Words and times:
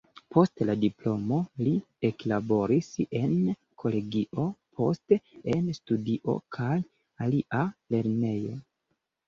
Post 0.35 0.61
la 0.67 0.75
diplomo 0.83 1.37
li 1.67 1.73
eklaboris 2.09 2.89
en 3.21 3.37
kolegio, 3.85 4.47
poste 4.81 5.21
en 5.55 5.71
studio 5.81 6.37
kaj 6.59 6.75
alia 7.29 7.65
lernejo. 7.97 8.61